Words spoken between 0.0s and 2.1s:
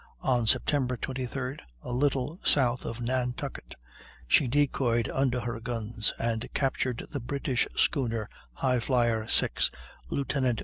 On Sept. 23d, a